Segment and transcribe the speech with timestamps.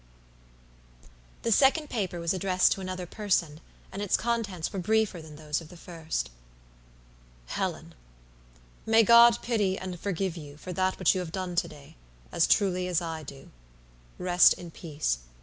[1.43, 3.59] The second paper was addressed to another person,
[3.91, 6.31] and its contents were briefer than those of the first.
[7.49, 7.93] "HELENMay
[9.05, 11.97] God pity and forgive you for that which you have done to day,
[12.31, 13.51] as truly as I do.
[14.17, 15.19] Rest in peace.